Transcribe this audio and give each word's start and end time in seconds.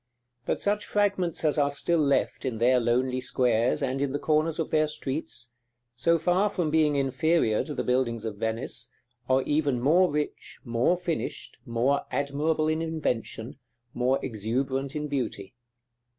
But 0.47 0.59
such 0.59 0.87
fragments 0.87 1.45
as 1.45 1.59
are 1.59 1.69
still 1.69 1.99
left 1.99 2.43
in 2.43 2.57
their 2.57 2.79
lonely 2.79 3.21
squares, 3.21 3.83
and 3.83 4.01
in 4.01 4.13
the 4.13 4.17
corners 4.17 4.57
of 4.57 4.71
their 4.71 4.87
streets, 4.87 5.51
so 5.93 6.17
far 6.17 6.49
from 6.49 6.71
being 6.71 6.95
inferior 6.95 7.63
to 7.63 7.75
the 7.75 7.83
buildings 7.83 8.25
of 8.25 8.37
Venice, 8.37 8.91
are 9.29 9.43
even 9.43 9.79
more 9.79 10.11
rich, 10.11 10.59
more 10.65 10.97
finished, 10.97 11.59
more 11.67 12.01
admirable 12.09 12.67
in 12.67 12.81
invention, 12.81 13.59
more 13.93 14.17
exuberant 14.25 14.95
in 14.95 15.07
beauty. 15.07 15.53